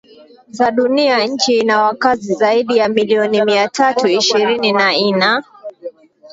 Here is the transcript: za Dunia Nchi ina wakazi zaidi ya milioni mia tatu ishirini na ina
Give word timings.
za 0.49 0.71
Dunia 0.71 1.23
Nchi 1.25 1.57
ina 1.59 1.83
wakazi 1.83 2.33
zaidi 2.35 2.77
ya 2.77 2.89
milioni 2.89 3.43
mia 3.43 3.69
tatu 3.69 4.07
ishirini 4.07 4.71
na 4.71 4.93
ina 4.95 5.43